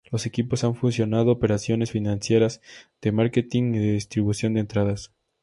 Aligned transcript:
Los 0.09 0.25
equipos 0.25 0.63
han 0.63 0.73
fusionado 0.73 1.31
operaciones 1.31 1.89
de 1.89 1.93
financieras, 1.93 2.59
de 3.03 3.11
marketing 3.11 3.75
y 3.75 3.93
distribución 3.93 4.55
de 4.55 4.61
entradas. 4.61 5.13